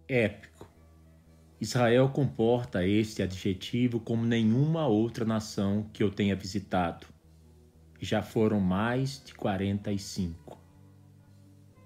Épico. 0.08 0.68
Israel 1.60 2.08
comporta 2.08 2.84
este 2.86 3.22
adjetivo 3.22 4.00
como 4.00 4.24
nenhuma 4.24 4.86
outra 4.86 5.24
nação 5.24 5.88
que 5.92 6.02
eu 6.02 6.10
tenha 6.10 6.34
visitado. 6.34 7.06
Já 8.00 8.20
foram 8.20 8.58
mais 8.58 9.22
de 9.24 9.32
45. 9.34 10.60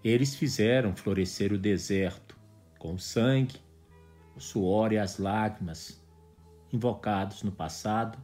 Eles 0.02 0.34
fizeram 0.34 0.96
florescer 0.96 1.52
o 1.52 1.58
deserto 1.58 2.38
com 2.78 2.94
o 2.94 2.98
sangue, 2.98 3.56
o 4.34 4.40
suor 4.40 4.92
e 4.92 4.98
as 4.98 5.18
lágrimas, 5.18 6.02
invocados 6.72 7.42
no 7.42 7.52
passado 7.52 8.18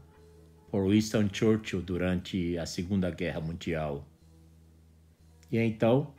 por 0.70 0.88
Winston 0.88 1.28
Churchill 1.30 1.82
durante 1.82 2.56
a 2.56 2.64
Segunda 2.64 3.10
Guerra 3.10 3.40
Mundial. 3.40 4.06
E 5.50 5.58
então, 5.58 6.14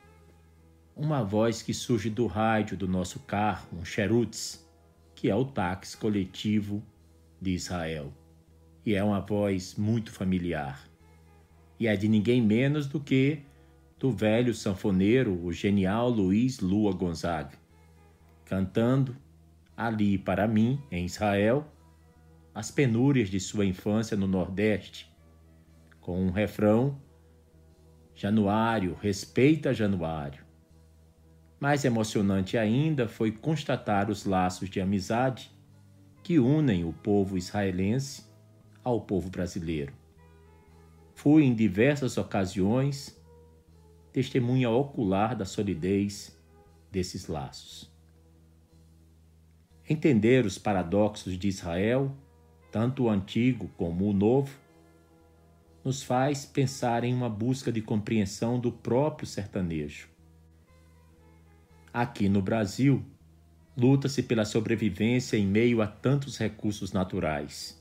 uma 0.96 1.24
voz 1.24 1.62
que 1.62 1.74
surge 1.74 2.10
do 2.10 2.28
rádio 2.28 2.78
do 2.78 2.88
nosso 2.88 3.20
carro, 3.22 3.68
um 3.74 3.84
Cherutz, 3.84 4.68
que 5.16 5.30
é 5.30 5.36
o 5.36 5.46
táxi 5.46 5.98
coletivo 5.98 6.84
de 7.42 7.52
Israel. 7.52 8.14
E 8.86 8.94
é 8.94 9.04
uma 9.04 9.20
voz 9.20 9.76
muito 9.76 10.12
familiar. 10.12 10.88
E 11.80 11.88
é 11.88 11.96
de 11.96 12.08
ninguém 12.08 12.42
menos 12.42 12.86
do 12.88 13.00
que 13.00 13.42
do 13.98 14.12
velho 14.12 14.54
sanfoneiro, 14.54 15.34
o 15.44 15.52
genial 15.52 16.10
Luiz 16.10 16.60
Lua 16.60 16.94
Gonzaga, 16.94 17.58
cantando 18.46 19.16
ali 19.76 20.18
para 20.18 20.48
mim, 20.48 20.82
em 20.92 21.06
Israel, 21.06 21.66
as 22.54 22.70
penúrias 22.70 23.30
de 23.30 23.40
sua 23.40 23.66
infância 23.66 24.16
no 24.16 24.28
Nordeste, 24.28 25.12
com 26.00 26.22
um 26.22 26.32
refrão: 26.32 27.02
Januário, 28.14 28.96
respeita 29.02 29.74
Januário. 29.74 30.44
Mais 31.64 31.86
emocionante 31.86 32.58
ainda 32.58 33.08
foi 33.08 33.32
constatar 33.32 34.12
os 34.12 34.26
laços 34.26 34.70
de 34.70 34.82
amizade 34.82 35.50
que 36.22 36.38
unem 36.38 36.84
o 36.84 36.92
povo 36.92 37.38
israelense 37.38 38.26
ao 38.84 39.00
povo 39.00 39.30
brasileiro. 39.30 39.94
Fui 41.16 41.46
em 41.46 41.56
diversas 41.56 42.18
ocasiões 42.18 43.18
testemunha 44.12 44.70
ocular 44.70 45.38
da 45.38 45.46
solidez 45.46 46.38
desses 46.92 47.28
laços. 47.28 47.90
Entender 49.90 50.46
os 50.46 50.58
paradoxos 50.58 51.38
de 51.38 51.48
Israel 51.48 52.14
tanto 52.74 53.04
o 53.04 53.10
antigo 53.10 53.70
como 53.78 54.10
o 54.10 54.12
novo, 54.12 54.54
nos 55.82 56.04
faz 56.04 56.46
pensar 56.46 57.06
em 57.06 57.14
uma 57.14 57.30
busca 57.30 57.72
de 57.72 57.82
compreensão 57.82 58.60
do 58.60 58.70
próprio 58.70 59.26
sertanejo. 59.26 60.13
Aqui 61.94 62.28
no 62.28 62.42
Brasil, 62.42 63.06
luta-se 63.78 64.24
pela 64.24 64.44
sobrevivência 64.44 65.38
em 65.38 65.46
meio 65.46 65.82
a 65.82 65.88
tantos 65.88 66.38
recursos 66.38 66.92
naturais. 66.92 67.80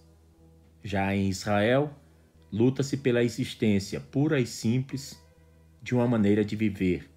Já 0.85 1.15
em 1.17 1.29
Israel, 1.31 1.91
luta-se 2.53 2.99
pela 2.99 3.25
existência 3.25 3.99
pura 3.99 4.39
e 4.39 4.47
simples 4.47 5.19
de 5.83 5.95
uma 5.95 6.07
maneira 6.07 6.45
de 6.45 6.55
viver, 6.55 7.11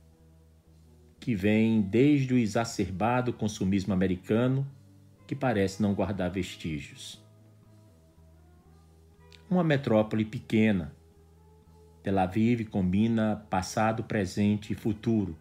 que 1.20 1.36
vem 1.36 1.82
desde 1.82 2.34
o 2.34 2.38
exacerbado 2.38 3.34
consumismo 3.34 3.94
americano, 3.94 4.66
que 5.28 5.36
parece 5.36 5.82
não 5.82 5.94
guardar 5.94 6.32
vestígios 6.32 7.26
uma 9.50 9.64
metrópole 9.64 10.26
pequena. 10.26 10.94
Tel 12.04 12.20
Aviv 12.20 12.66
combina 12.66 13.46
passado, 13.50 14.04
presente 14.04 14.74
e 14.74 14.76
futuro. 14.76 15.36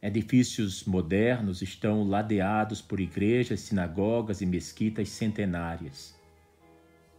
Edifícios 0.00 0.84
modernos 0.84 1.62
estão 1.62 2.04
ladeados 2.04 2.82
por 2.82 3.00
igrejas, 3.00 3.60
sinagogas 3.60 4.40
e 4.40 4.46
mesquitas 4.46 5.08
centenárias. 5.08 6.14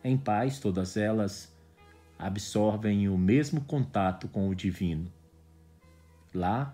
Em 0.04 0.16
paz, 0.16 0.60
todas 0.60 0.96
elas 0.96 1.54
absorvem 2.18 3.10
o 3.10 3.18
mesmo 3.18 3.62
contato 3.62 4.28
com 4.28 4.48
o 4.48 4.56
divino. 4.56 5.12
Lá, 6.34 6.74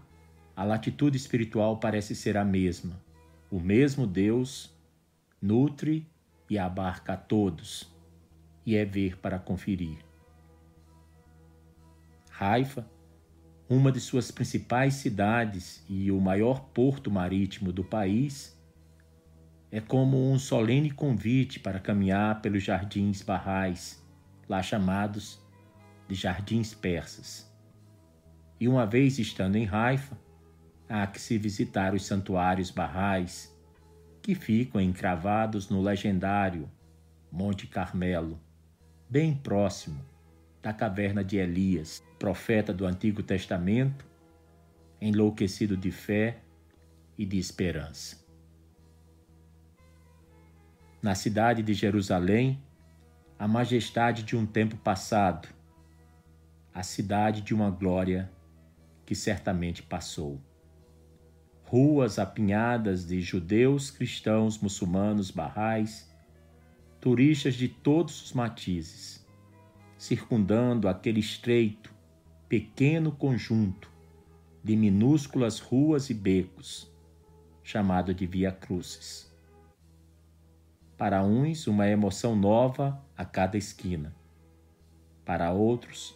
a 0.56 0.64
latitude 0.64 1.18
espiritual 1.18 1.78
parece 1.78 2.16
ser 2.16 2.38
a 2.38 2.46
mesma. 2.46 3.02
O 3.50 3.60
mesmo 3.60 4.06
Deus 4.06 4.72
nutre 5.42 6.08
e 6.50 6.60
abarca 6.60 7.14
a 7.14 7.18
todos 7.18 7.92
e 8.66 8.76
é 8.76 8.86
ver 8.86 9.18
para 9.18 9.40
conferir. 9.40 9.98
Haifa, 12.40 12.86
uma 13.74 13.92
de 13.92 14.00
suas 14.00 14.30
principais 14.30 14.96
cidades 14.96 15.84
e 15.90 16.12
o 16.12 16.20
maior 16.20 16.66
porto 16.70 17.10
marítimo 17.10 17.72
do 17.72 17.84
país, 17.84 18.58
é 19.72 19.82
como 19.82 20.32
um 20.32 20.38
solene 20.38 20.92
convite 20.92 21.60
para 21.60 21.80
caminhar 21.80 22.42
pelos 22.42 22.62
jardins 22.62 23.24
barrais, 23.24 24.06
lá 24.48 24.62
chamados 24.62 25.40
de 26.08 26.14
jardins 26.14 26.74
persas. 26.74 27.52
E 28.60 28.68
uma 28.68 28.86
vez 28.86 29.18
estando 29.18 29.56
em 29.56 29.68
Haifa, 29.68 30.18
há 30.88 31.08
que 31.08 31.20
se 31.20 31.38
visitar 31.38 31.96
os 31.96 32.06
santuários 32.06 32.70
barrais, 32.70 33.52
que 34.22 34.36
ficam 34.36 34.80
encravados 34.80 35.70
no 35.70 35.82
legendário 35.82 36.70
Monte 37.32 37.66
Carmelo 37.66 38.40
bem 39.10 39.36
próximo 39.36 40.04
da 40.62 40.74
caverna 40.74 41.24
de 41.24 41.38
Elias, 41.38 42.04
profeta 42.24 42.74
do 42.74 42.86
Antigo 42.86 43.22
Testamento, 43.22 44.06
enlouquecido 45.02 45.76
de 45.76 45.92
fé 45.92 46.40
e 47.18 47.26
de 47.26 47.38
esperança. 47.38 48.26
Na 51.02 51.16
cidade 51.16 51.62
de 51.62 51.74
Jerusalém, 51.74 52.64
a 53.38 53.46
majestade 53.46 54.24
de 54.24 54.38
um 54.38 54.46
tempo 54.46 54.78
passado, 54.78 55.50
a 56.74 56.82
cidade 56.82 57.42
de 57.42 57.54
uma 57.54 57.70
glória 57.70 58.32
que 59.06 59.16
certamente 59.16 59.84
passou. 59.84 60.42
Ruas 61.66 62.18
apinhadas 62.18 63.06
de 63.06 63.20
judeus, 63.20 63.92
cristãos, 63.92 64.58
muçulmanos, 64.60 65.30
barrais, 65.30 66.10
turistas 67.02 67.56
de 67.56 67.68
todos 67.68 68.24
os 68.24 68.32
matizes, 68.32 69.28
circundando 69.98 70.88
aquele 70.88 71.20
estreito, 71.20 71.93
pequeno 72.54 73.12
conjunto 73.12 73.90
de 74.64 74.76
minúsculas 74.76 75.58
ruas 75.58 76.12
e 76.12 76.14
becos, 76.14 76.88
chamado 77.64 78.14
de 78.14 78.28
Via 78.28 78.52
Crucis. 78.52 79.34
Para 80.96 81.24
uns, 81.24 81.66
uma 81.66 81.88
emoção 81.88 82.36
nova 82.36 83.04
a 83.18 83.26
cada 83.26 83.58
esquina. 83.58 84.16
Para 85.26 85.52
outros, 85.52 86.16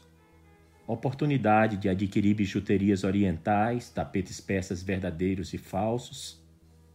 oportunidade 0.85 1.75
de 1.75 1.89
adquirir 1.89 2.35
bijuterias 2.35 3.03
orientais, 3.03 3.89
tapetes 3.89 4.39
peças 4.39 4.83
verdadeiros 4.83 5.55
e 5.55 5.57
falsos, 5.57 6.39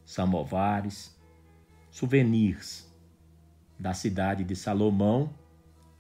samovares, 0.05 1.21
souvenirs 1.91 2.89
da 3.77 3.93
cidade 3.93 4.45
de 4.45 4.55
Salomão 4.55 5.35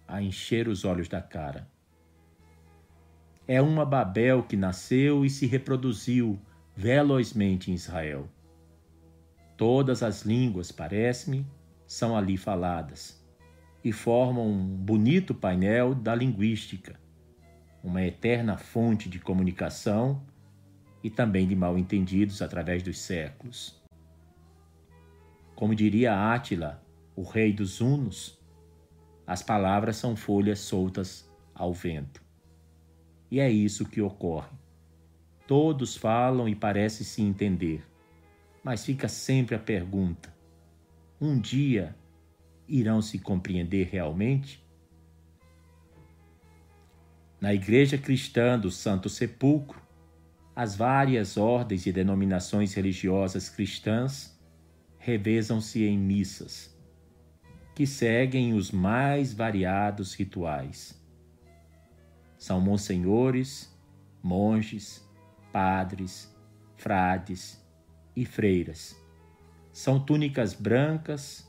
a 0.07 0.23
encher 0.23 0.69
os 0.69 0.85
olhos 0.85 1.09
da 1.09 1.21
cara. 1.21 1.73
É 3.53 3.61
uma 3.61 3.85
Babel 3.85 4.43
que 4.43 4.57
nasceu 4.57 5.27
e 5.27 5.29
se 5.29 5.45
reproduziu 5.45 6.41
velozmente 6.75 7.71
em 7.71 7.75
Israel. 7.75 8.27
Todas 9.59 10.03
as 10.03 10.23
línguas, 10.23 10.73
parece-me, 10.73 11.47
são 11.87 12.17
ali 12.17 12.39
faladas 12.39 13.23
e 13.85 13.93
formam 13.93 14.49
um 14.49 14.67
bonito 14.67 15.35
painel 15.35 15.95
da 15.95 16.15
linguística, 16.15 16.99
uma 17.85 18.03
eterna 18.03 18.57
fonte 18.57 19.07
de 19.07 19.19
comunicação 19.19 20.23
e 21.05 21.11
também 21.11 21.47
de 21.47 21.55
mal-entendidos 21.55 22.41
através 22.41 22.83
dos 22.83 22.99
séculos. 23.01 23.85
Como 25.55 25.75
diria 25.75 26.33
Átila, 26.33 26.83
o 27.15 27.23
rei 27.23 27.53
dos 27.53 27.83
Hunos, 27.83 28.43
as 29.27 29.43
palavras 29.43 29.97
são 29.97 30.17
folhas 30.17 30.59
soltas 30.59 31.31
ao 31.55 31.75
vento. 31.75 32.22
E 33.33 33.41
é 33.41 33.51
isso 33.51 33.87
que 33.87 34.03
ocorre. 34.03 34.55
Todos 35.47 35.97
falam 35.97 36.47
e 36.47 36.55
parece 36.55 37.03
se 37.03 37.23
entender, 37.23 37.83
mas 38.63 38.85
fica 38.85 39.09
sempre 39.09 39.55
a 39.55 39.59
pergunta: 39.59 40.31
um 41.19 41.41
dia 41.41 41.97
irão 42.69 43.01
se 43.01 43.19
compreender 43.19 43.89
realmente? 43.91 44.63
Na 47.41 47.55
Igreja 47.55 47.97
Cristã 47.97 48.59
do 48.59 48.71
Santo 48.71 49.09
Sepulcro, 49.09 49.81
as 50.55 50.77
várias 50.77 51.39
ordens 51.39 51.87
e 51.87 51.93
denominações 51.93 52.75
religiosas 52.75 53.49
cristãs 53.49 54.39
revezam-se 54.99 55.83
em 55.85 55.97
missas 55.97 56.79
que 57.75 57.87
seguem 57.87 58.53
os 58.53 58.71
mais 58.71 59.33
variados 59.33 60.13
rituais. 60.13 61.02
São 62.43 62.61
monsenhores, 62.61 63.73
monges, 64.21 65.09
padres, 65.53 66.29
frades 66.75 67.65
e 68.17 68.25
freiras, 68.25 69.01
São 69.73 70.05
túnicas 70.05 70.53
brancas, 70.53 71.49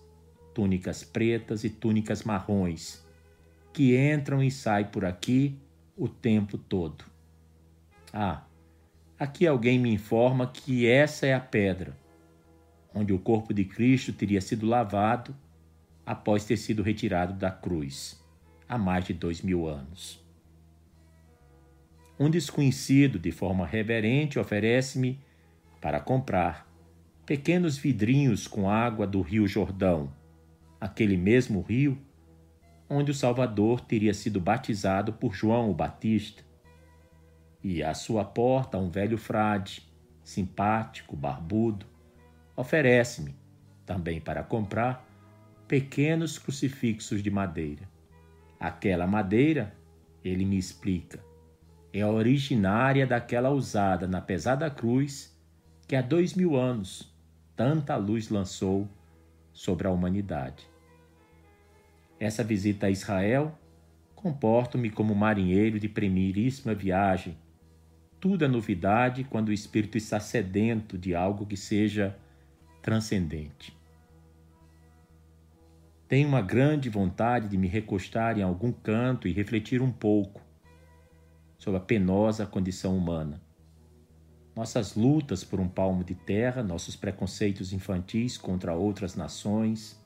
túnicas 0.54 1.04
pretas 1.04 1.64
e 1.64 1.70
túnicas 1.72 2.22
marrons, 2.22 3.04
que 3.74 3.98
entram 3.98 4.44
e 4.44 4.52
saem 4.52 4.86
por 4.86 5.04
aqui 5.04 5.60
o 5.98 6.08
tempo 6.08 6.60
todo. 6.60 7.04
Ah, 8.14 8.44
aqui 9.18 9.48
alguém 9.48 9.80
me 9.80 9.92
informa 9.92 10.46
que 10.46 10.86
essa 10.86 11.26
é 11.26 11.34
a 11.34 11.40
pedra 11.40 11.98
onde 12.94 13.12
o 13.12 13.18
corpo 13.18 13.52
de 13.52 13.66
Cristo 13.66 14.14
teria 14.14 14.40
sido 14.40 14.68
lavado 14.68 15.36
após 16.06 16.46
ter 16.46 16.58
sido 16.58 16.84
retirado 16.84 17.34
da 17.34 17.50
cruz 17.50 18.24
há 18.70 18.78
mais 18.78 19.06
de 19.06 19.14
dois 19.16 19.42
mil 19.42 19.68
anos. 19.68 20.23
Um 22.24 22.30
desconhecido, 22.30 23.20
de 23.20 23.34
forma 23.34 23.66
reverente, 23.66 24.40
oferece-me 24.40 25.20
para 25.82 26.00
comprar 26.00 26.66
pequenos 27.26 27.78
vidrinhos 27.78 28.48
com 28.48 28.70
água 28.70 29.06
do 29.06 29.20
Rio 29.20 29.46
Jordão, 29.46 30.10
aquele 30.80 31.18
mesmo 31.18 31.60
rio 31.60 31.98
onde 32.90 33.12
o 33.12 33.14
Salvador 33.14 33.82
teria 33.82 34.14
sido 34.14 34.40
batizado 34.40 35.12
por 35.12 35.34
João 35.34 35.70
o 35.70 35.74
Batista. 35.74 36.42
E 37.62 37.84
à 37.84 37.94
sua 37.94 38.24
porta 38.24 38.78
um 38.78 38.90
velho 38.90 39.18
frade, 39.18 39.86
simpático, 40.24 41.18
barbudo, 41.18 41.86
oferece-me, 42.56 43.36
também 43.86 44.22
para 44.22 44.44
comprar, 44.44 45.06
pequenos 45.68 46.40
crucifixos 46.40 47.22
de 47.22 47.30
madeira. 47.30 47.84
Aquela 48.58 49.06
madeira, 49.06 49.76
ele 50.24 50.46
me 50.46 50.58
explica, 50.58 51.33
é 51.94 52.04
originária 52.04 53.06
daquela 53.06 53.52
usada 53.52 54.08
na 54.08 54.20
pesada 54.20 54.68
cruz 54.68 55.32
que 55.88 55.96
há 55.96 56.02
dois 56.02 56.34
mil 56.34 56.56
anos 56.56 57.14
tanta 57.56 57.96
luz 57.96 58.30
lançou 58.30 58.90
sobre 59.52 59.88
a 59.88 59.92
humanidade. 59.92 60.68
Essa 62.20 62.44
visita 62.44 62.88
a 62.88 62.90
Israel 62.90 63.56
comporto-me 64.16 64.90
como 64.90 65.14
marinheiro 65.14 65.80
de 65.80 65.88
primeiríssima 65.88 66.74
viagem. 66.74 67.38
Tudo 68.20 68.44
é 68.46 68.48
novidade 68.48 69.26
quando 69.26 69.50
o 69.50 69.54
espírito 69.54 69.98
está 69.98 70.20
sedento 70.20 70.98
de 70.98 71.14
algo 71.14 71.46
que 71.46 71.58
seja 71.58 72.18
transcendente. 72.82 73.78
Tenho 76.08 76.28
uma 76.28 76.42
grande 76.42 76.90
vontade 76.90 77.50
de 77.50 77.58
me 77.58 77.68
recostar 77.68 78.40
em 78.40 78.42
algum 78.42 78.72
canto 78.72 79.28
e 79.28 79.34
refletir 79.34 79.82
um 79.82 79.92
pouco 79.92 80.42
sobre 81.58 81.78
a 81.78 81.84
penosa 81.84 82.46
condição 82.46 82.98
humana. 82.98 83.42
Nossas 84.56 84.96
lutas 84.96 85.44
por 85.44 85.60
um 85.60 85.68
palmo 85.68 86.04
de 86.04 86.14
terra, 86.14 86.62
nossos 86.62 86.96
preconceitos 86.96 87.74
infantis 87.74 88.38
contra 88.38 88.74
outras 88.76 89.16
nações, 89.16 90.00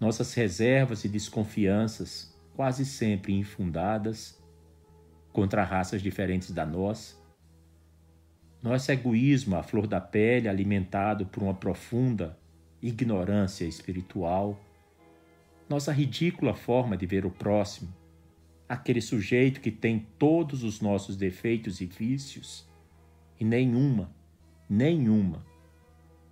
nossas 0.00 0.34
reservas 0.34 1.04
e 1.04 1.08
desconfianças, 1.08 2.34
quase 2.56 2.84
sempre 2.84 3.32
infundadas, 3.32 4.40
contra 5.32 5.62
raças 5.62 6.02
diferentes 6.02 6.50
da 6.50 6.66
nossa, 6.66 7.14
nosso 8.62 8.90
egoísmo 8.90 9.56
à 9.56 9.62
flor 9.62 9.86
da 9.86 10.00
pele, 10.00 10.48
alimentado 10.48 11.24
por 11.26 11.42
uma 11.42 11.54
profunda 11.54 12.38
ignorância 12.82 13.64
espiritual, 13.64 14.58
nossa 15.68 15.92
ridícula 15.92 16.54
forma 16.54 16.96
de 16.96 17.06
ver 17.06 17.24
o 17.24 17.30
próximo, 17.30 17.94
aquele 18.70 19.00
sujeito 19.00 19.60
que 19.60 19.70
tem 19.70 20.06
todos 20.18 20.62
os 20.62 20.80
nossos 20.80 21.16
defeitos 21.16 21.80
e 21.80 21.86
vícios 21.86 22.64
e 23.38 23.44
nenhuma, 23.44 24.14
nenhuma 24.68 25.44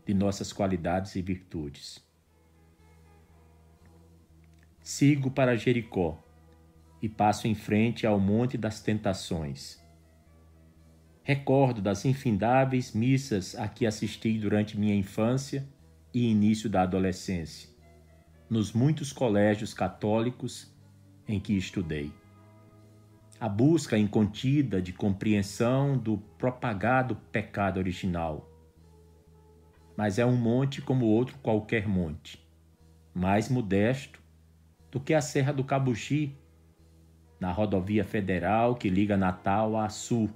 de 0.06 0.14
nossas 0.14 0.52
qualidades 0.52 1.16
e 1.16 1.20
virtudes. 1.22 2.06
Sigo 4.80 5.30
para 5.30 5.56
Jericó 5.56 6.22
e 7.02 7.08
passo 7.08 7.48
em 7.48 7.54
frente 7.54 8.06
ao 8.06 8.20
Monte 8.20 8.56
das 8.56 8.80
Tentações 8.80 9.86
Recordo 11.28 11.82
das 11.82 12.06
infindáveis 12.06 12.92
missas 12.92 13.54
a 13.54 13.68
que 13.68 13.84
assisti 13.84 14.38
durante 14.38 14.78
minha 14.78 14.94
infância 14.94 15.68
e 16.14 16.26
início 16.26 16.70
da 16.70 16.84
adolescência, 16.84 17.68
nos 18.48 18.72
muitos 18.72 19.12
colégios 19.12 19.74
católicos 19.74 20.74
em 21.28 21.38
que 21.38 21.52
estudei. 21.52 22.10
A 23.40 23.48
busca 23.48 23.96
incontida 23.96 24.82
de 24.82 24.92
compreensão 24.92 25.96
do 25.96 26.18
propagado 26.36 27.14
pecado 27.30 27.78
original. 27.78 28.50
Mas 29.96 30.18
é 30.18 30.26
um 30.26 30.36
monte 30.36 30.82
como 30.82 31.06
outro 31.06 31.38
qualquer 31.38 31.86
monte, 31.86 32.44
mais 33.14 33.48
modesto 33.48 34.20
do 34.90 34.98
que 34.98 35.14
a 35.14 35.20
Serra 35.20 35.52
do 35.52 35.62
Cabugi, 35.62 36.36
na 37.38 37.52
rodovia 37.52 38.04
federal 38.04 38.74
que 38.74 38.90
liga 38.90 39.16
Natal 39.16 39.76
a 39.76 39.88
Sul 39.88 40.28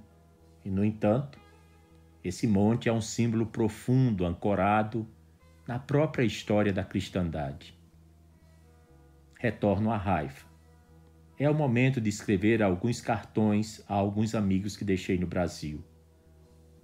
e, 0.64 0.70
no 0.70 0.84
entanto, 0.84 1.40
esse 2.22 2.46
monte 2.46 2.88
é 2.88 2.92
um 2.92 3.00
símbolo 3.00 3.46
profundo 3.46 4.24
ancorado 4.24 5.08
na 5.66 5.76
própria 5.76 6.24
história 6.24 6.72
da 6.72 6.84
cristandade. 6.84 7.76
Retorno 9.40 9.90
à 9.90 9.96
raiva. 9.96 10.51
É 11.42 11.50
o 11.50 11.54
momento 11.54 12.00
de 12.00 12.08
escrever 12.08 12.62
alguns 12.62 13.00
cartões 13.00 13.82
a 13.88 13.94
alguns 13.94 14.32
amigos 14.32 14.76
que 14.76 14.84
deixei 14.84 15.18
no 15.18 15.26
Brasil. 15.26 15.84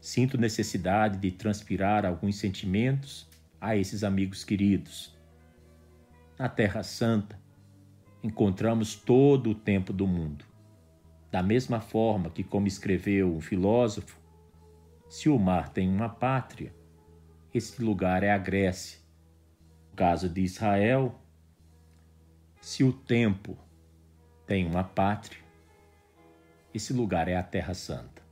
Sinto 0.00 0.36
necessidade 0.36 1.16
de 1.16 1.30
transpirar 1.30 2.04
alguns 2.04 2.38
sentimentos 2.40 3.30
a 3.60 3.76
esses 3.76 4.02
amigos 4.02 4.42
queridos. 4.42 5.16
Na 6.36 6.48
Terra 6.48 6.82
Santa, 6.82 7.40
encontramos 8.20 8.96
todo 8.96 9.50
o 9.50 9.54
tempo 9.54 9.92
do 9.92 10.08
mundo. 10.08 10.44
Da 11.30 11.40
mesma 11.40 11.80
forma 11.80 12.28
que, 12.28 12.42
como 12.42 12.66
escreveu 12.66 13.32
um 13.32 13.40
filósofo, 13.40 14.18
se 15.08 15.28
o 15.28 15.38
mar 15.38 15.68
tem 15.68 15.88
uma 15.88 16.08
pátria, 16.08 16.74
esse 17.54 17.80
lugar 17.80 18.24
é 18.24 18.32
a 18.32 18.38
Grécia. 18.38 18.98
No 19.88 19.96
caso 19.96 20.28
de 20.28 20.40
Israel, 20.40 21.14
se 22.60 22.82
o 22.82 22.92
tempo 22.92 23.56
tem 24.48 24.66
uma 24.66 24.82
pátria, 24.82 25.38
esse 26.72 26.94
lugar 26.94 27.28
é 27.28 27.36
a 27.36 27.42
Terra 27.42 27.74
Santa. 27.74 28.22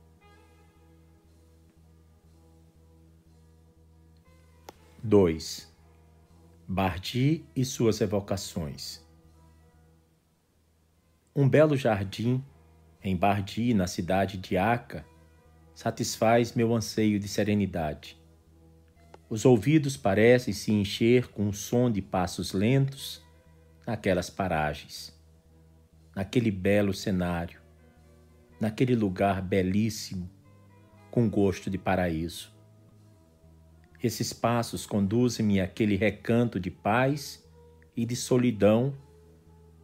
Dois. 5.01 5.71
Bardi 6.67 7.45
e 7.55 7.63
suas 7.63 8.01
evocações. 8.01 9.05
Um 11.35 11.47
belo 11.47 11.77
jardim 11.77 12.43
em 13.03 13.15
Bardi, 13.15 13.75
na 13.75 13.85
cidade 13.85 14.37
de 14.37 14.57
Aca, 14.57 15.05
satisfaz 15.75 16.53
meu 16.53 16.75
anseio 16.75 17.19
de 17.19 17.27
serenidade. 17.27 18.19
Os 19.29 19.45
ouvidos 19.45 19.95
parecem 19.95 20.51
se 20.51 20.71
encher 20.71 21.27
com 21.27 21.47
o 21.47 21.53
som 21.53 21.91
de 21.91 22.01
passos 22.01 22.53
lentos 22.53 23.23
naquelas 23.85 24.31
paragens, 24.31 25.16
naquele 26.17 26.49
belo 26.49 26.95
cenário, 26.95 27.61
naquele 28.59 28.95
lugar 28.95 29.39
belíssimo, 29.39 30.27
com 31.11 31.29
gosto 31.29 31.69
de 31.69 31.77
paraíso. 31.77 32.51
Esses 34.01 34.33
passos 34.33 34.87
conduzem-me 34.87 35.61
àquele 35.61 35.95
recanto 35.95 36.59
de 36.59 36.71
paz 36.71 37.47
e 37.95 38.03
de 38.03 38.15
solidão 38.15 38.97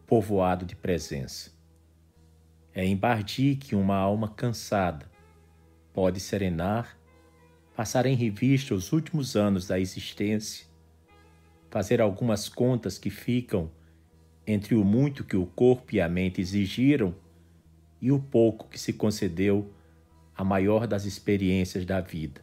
povoado 0.08 0.66
de 0.66 0.74
presença. 0.74 1.52
É 2.72 2.84
em 2.84 2.96
Bardi 2.96 3.54
que 3.54 3.76
uma 3.76 3.96
alma 3.96 4.28
cansada 4.28 5.08
pode 5.92 6.18
serenar, 6.18 6.98
passar 7.76 8.06
em 8.06 8.16
revista 8.16 8.74
os 8.74 8.90
últimos 8.90 9.36
anos 9.36 9.68
da 9.68 9.78
existência, 9.78 10.66
fazer 11.70 12.00
algumas 12.00 12.48
contas 12.48 12.98
que 12.98 13.08
ficam 13.08 13.70
entre 14.46 14.74
o 14.74 14.84
muito 14.84 15.24
que 15.24 15.36
o 15.36 15.46
corpo 15.46 15.94
e 15.94 16.00
a 16.00 16.08
mente 16.08 16.40
exigiram 16.40 17.14
e 18.00 18.12
o 18.12 18.18
pouco 18.18 18.68
que 18.68 18.78
se 18.78 18.92
concedeu 18.92 19.72
a 20.36 20.44
maior 20.44 20.86
das 20.86 21.04
experiências 21.04 21.86
da 21.86 22.00
vida, 22.00 22.42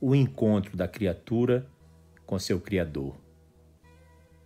o 0.00 0.14
encontro 0.14 0.76
da 0.76 0.88
criatura 0.88 1.66
com 2.24 2.38
seu 2.38 2.60
Criador. 2.60 3.16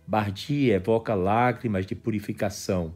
Bardi 0.05 0.69
evoca 0.69 1.13
lágrimas 1.13 1.85
de 1.85 1.95
purificação 1.95 2.95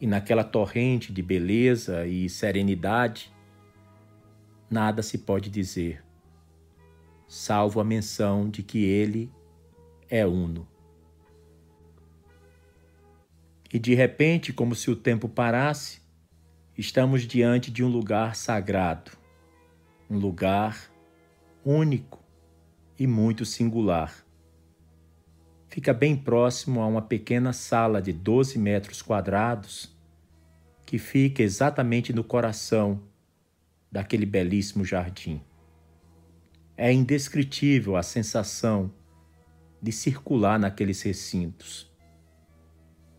e 0.00 0.06
naquela 0.06 0.42
torrente 0.42 1.12
de 1.12 1.22
beleza 1.22 2.06
e 2.06 2.28
serenidade, 2.28 3.32
nada 4.70 5.02
se 5.02 5.18
pode 5.18 5.50
dizer, 5.50 6.02
salvo 7.28 7.80
a 7.80 7.84
menção 7.84 8.48
de 8.48 8.62
que 8.62 8.84
ele 8.84 9.30
é 10.08 10.26
uno. 10.26 10.66
E 13.72 13.78
de 13.78 13.94
repente, 13.94 14.52
como 14.52 14.74
se 14.74 14.90
o 14.90 14.96
tempo 14.96 15.28
parasse, 15.28 16.00
estamos 16.76 17.22
diante 17.22 17.70
de 17.70 17.84
um 17.84 17.88
lugar 17.88 18.34
sagrado, 18.34 19.12
um 20.08 20.18
lugar 20.18 20.90
único 21.64 22.20
e 22.98 23.06
muito 23.06 23.44
singular. 23.44 24.26
Fica 25.68 25.94
bem 25.94 26.16
próximo 26.16 26.80
a 26.80 26.86
uma 26.86 27.02
pequena 27.02 27.52
sala 27.52 28.02
de 28.02 28.12
12 28.12 28.58
metros 28.58 29.02
quadrados 29.02 29.96
que 30.84 30.98
fica 30.98 31.42
exatamente 31.42 32.12
no 32.12 32.24
coração 32.24 33.00
daquele 33.92 34.26
belíssimo 34.26 34.84
jardim. 34.84 35.40
É 36.76 36.92
indescritível 36.92 37.96
a 37.96 38.02
sensação 38.02 38.92
de 39.80 39.92
circular 39.92 40.58
naqueles 40.58 41.02
recintos. 41.02 41.89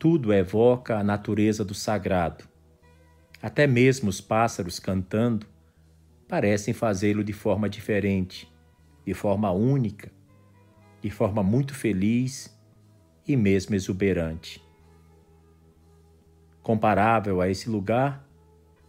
Tudo 0.02 0.34
evoca 0.34 0.98
a 0.98 1.04
natureza 1.04 1.64
do 1.64 1.76
sagrado. 1.76 2.46
Até 3.40 3.68
mesmo 3.68 4.10
os 4.10 4.20
pássaros 4.20 4.80
cantando 4.80 5.46
parecem 6.28 6.74
fazê-lo 6.74 7.24
de 7.24 7.34
forma 7.34 7.70
diferente, 7.70 8.52
de 9.06 9.14
forma 9.14 9.52
única, 9.52 10.12
de 11.02 11.12
forma 11.12 11.44
muito 11.44 11.76
feliz 11.76 12.52
e 13.28 13.38
mesmo 13.38 13.76
exuberante. 13.76 14.60
Comparável 16.64 17.40
a 17.40 17.48
esse 17.48 17.70
lugar, 17.70 18.28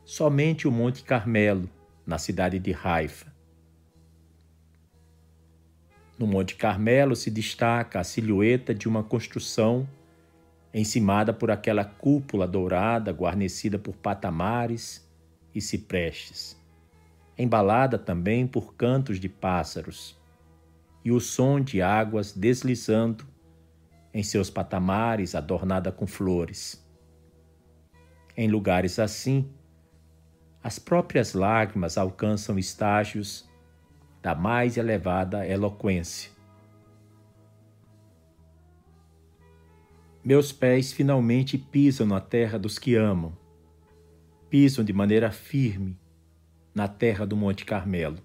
somente 0.06 0.66
o 0.66 0.72
Monte 0.72 1.04
Carmelo, 1.04 1.68
na 2.06 2.16
cidade 2.16 2.58
de 2.58 2.74
Haifa. 2.82 3.30
No 6.18 6.26
Monte 6.26 6.54
Carmelo 6.56 7.14
se 7.14 7.30
destaca 7.30 8.00
a 8.00 8.04
silhueta 8.04 8.74
de 8.74 8.88
uma 8.88 9.04
construção 9.04 9.86
encimada 10.72 11.32
por 11.32 11.50
aquela 11.50 11.84
cúpula 11.84 12.46
dourada 12.46 13.12
guarnecida 13.12 13.78
por 13.78 13.94
patamares 13.94 15.06
e 15.54 15.60
ciprestes, 15.60 16.56
embalada 17.36 17.98
também 17.98 18.46
por 18.46 18.74
cantos 18.74 19.20
de 19.20 19.28
pássaros 19.28 20.18
e 21.04 21.10
o 21.10 21.20
som 21.20 21.60
de 21.60 21.82
águas 21.82 22.32
deslizando 22.32 23.26
em 24.14 24.22
seus 24.22 24.48
patamares 24.50 25.34
adornada 25.34 25.90
com 25.90 26.06
flores. 26.06 26.82
Em 28.36 28.48
lugares 28.48 28.98
assim, 28.98 29.50
as 30.62 30.78
próprias 30.78 31.34
lágrimas 31.34 31.98
alcançam 31.98 32.58
estágios 32.58 33.48
da 34.22 34.34
mais 34.34 34.76
elevada 34.76 35.46
eloquência. 35.46 36.30
Meus 40.24 40.52
pés 40.52 40.92
finalmente 40.92 41.58
pisam 41.58 42.06
na 42.06 42.20
terra 42.20 42.56
dos 42.56 42.78
que 42.78 42.94
amam, 42.94 43.36
pisam 44.48 44.84
de 44.84 44.92
maneira 44.92 45.32
firme 45.32 45.98
na 46.72 46.86
terra 46.86 47.26
do 47.26 47.36
Monte 47.36 47.64
Carmelo. 47.64 48.18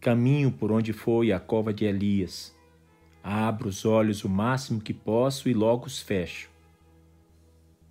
Caminho 0.00 0.52
por 0.52 0.70
onde 0.70 0.92
foi 0.92 1.32
a 1.32 1.40
cova 1.40 1.74
de 1.74 1.84
Elias, 1.84 2.56
abro 3.24 3.70
os 3.70 3.84
olhos 3.84 4.22
o 4.22 4.28
máximo 4.28 4.80
que 4.80 4.94
posso 4.94 5.48
e 5.48 5.52
logo 5.52 5.86
os 5.86 6.00
fecho. 6.00 6.48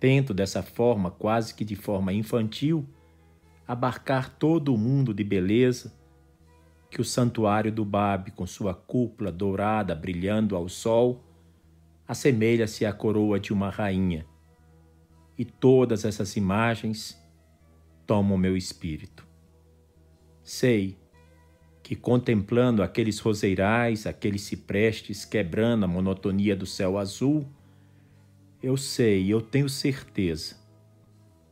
Tento 0.00 0.32
dessa 0.32 0.62
forma, 0.62 1.10
quase 1.10 1.54
que 1.54 1.66
de 1.66 1.76
forma 1.76 2.10
infantil, 2.10 2.86
abarcar 3.68 4.30
todo 4.38 4.74
o 4.74 4.78
mundo 4.78 5.12
de 5.12 5.22
beleza 5.22 5.92
que 6.88 7.02
o 7.02 7.04
santuário 7.04 7.70
do 7.70 7.84
Babe, 7.84 8.30
com 8.30 8.46
sua 8.46 8.74
cúpula 8.74 9.30
dourada 9.30 9.94
brilhando 9.94 10.56
ao 10.56 10.70
sol, 10.70 11.22
assemelha-se 12.06 12.84
à 12.84 12.92
coroa 12.92 13.38
de 13.38 13.52
uma 13.52 13.70
rainha. 13.70 14.26
E 15.38 15.44
todas 15.44 16.04
essas 16.04 16.36
imagens 16.36 17.20
tomam 18.06 18.36
meu 18.36 18.56
espírito. 18.56 19.26
Sei 20.42 20.98
que, 21.82 21.96
contemplando 21.96 22.82
aqueles 22.82 23.18
roseirais, 23.18 24.06
aqueles 24.06 24.42
ciprestes 24.42 25.24
quebrando 25.24 25.84
a 25.84 25.88
monotonia 25.88 26.54
do 26.54 26.66
céu 26.66 26.98
azul, 26.98 27.46
eu 28.62 28.76
sei, 28.76 29.32
eu 29.32 29.40
tenho 29.40 29.68
certeza 29.68 30.56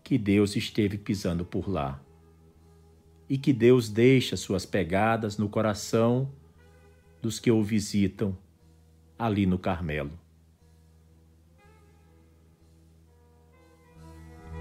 que 0.04 0.16
Deus 0.18 0.54
esteve 0.54 0.98
pisando 0.98 1.44
por 1.44 1.68
lá 1.68 2.00
e 3.28 3.38
que 3.38 3.52
Deus 3.52 3.88
deixa 3.88 4.36
suas 4.36 4.66
pegadas 4.66 5.38
no 5.38 5.48
coração 5.48 6.30
dos 7.22 7.38
que 7.38 7.50
o 7.50 7.62
visitam 7.62 8.36
ali 9.18 9.46
no 9.46 9.58
Carmelo. 9.58 10.19